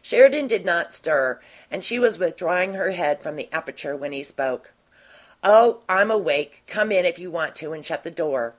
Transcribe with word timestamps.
Sheridan 0.00 0.46
did 0.46 0.64
not 0.64 0.94
stir, 0.94 1.40
and 1.68 1.84
she 1.84 1.98
was 1.98 2.16
withdrawing 2.16 2.74
her 2.74 2.92
head 2.92 3.20
from 3.20 3.34
the 3.34 3.48
aperture 3.50 3.96
when 3.96 4.12
he 4.12 4.22
spoke. 4.22 4.70
"Oh, 5.42 5.82
I'm 5.88 6.08
AWAKE! 6.08 6.62
Come 6.68 6.92
in, 6.92 7.04
if 7.04 7.18
you 7.18 7.32
want 7.32 7.56
to, 7.56 7.72
and 7.72 7.84
shut 7.84 8.04
the 8.04 8.12
door." 8.12 8.54